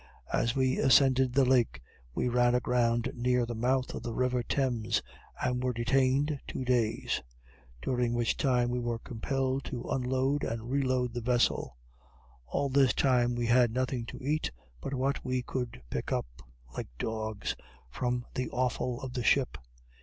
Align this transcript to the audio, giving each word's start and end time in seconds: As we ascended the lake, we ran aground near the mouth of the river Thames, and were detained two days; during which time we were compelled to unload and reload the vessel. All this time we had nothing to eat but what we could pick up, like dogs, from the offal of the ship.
As 0.33 0.55
we 0.55 0.79
ascended 0.79 1.33
the 1.35 1.45
lake, 1.45 1.79
we 2.15 2.27
ran 2.27 2.55
aground 2.55 3.11
near 3.13 3.45
the 3.45 3.53
mouth 3.53 3.93
of 3.93 4.01
the 4.01 4.15
river 4.15 4.41
Thames, 4.41 5.03
and 5.39 5.61
were 5.63 5.73
detained 5.73 6.39
two 6.47 6.65
days; 6.65 7.21
during 7.83 8.15
which 8.15 8.35
time 8.35 8.71
we 8.71 8.79
were 8.79 8.97
compelled 8.97 9.63
to 9.65 9.83
unload 9.91 10.43
and 10.43 10.71
reload 10.71 11.13
the 11.13 11.21
vessel. 11.21 11.77
All 12.47 12.67
this 12.69 12.95
time 12.95 13.35
we 13.35 13.45
had 13.45 13.69
nothing 13.69 14.07
to 14.07 14.17
eat 14.25 14.49
but 14.81 14.95
what 14.95 15.23
we 15.23 15.43
could 15.43 15.79
pick 15.91 16.11
up, 16.11 16.25
like 16.75 16.87
dogs, 16.97 17.55
from 17.91 18.25
the 18.33 18.49
offal 18.49 19.01
of 19.03 19.13
the 19.13 19.21
ship. 19.23 19.55